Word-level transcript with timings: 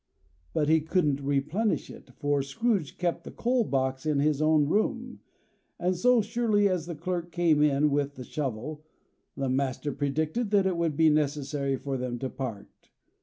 But 0.53 0.67
he 0.67 0.81
couldn't 0.81 1.21
replenish 1.21 1.91
it, 1.91 2.09
for 2.17 2.41
Scrooge 2.41 2.97
kept 2.97 3.23
the 3.23 3.29
coal 3.29 3.63
box 3.63 4.03
in 4.03 4.17
his 4.19 4.41
own 4.41 4.65
room; 4.67 5.19
and 5.77 5.95
so 5.95 6.23
surely 6.23 6.67
as 6.67 6.87
the 6.87 6.95
clerk 6.95 7.31
came 7.31 7.61
in 7.61 7.91
with 7.91 8.15
the 8.15 8.23
shovel, 8.23 8.83
the 9.37 9.47
master 9.47 9.91
predicted 9.91 10.49
that 10.49 10.65
it 10.65 10.75
would 10.75 10.97
be 10.97 11.11
necessary 11.11 11.75
for 11.75 11.97
them 11.97 12.17
to 12.17 12.31
part. 12.31 12.89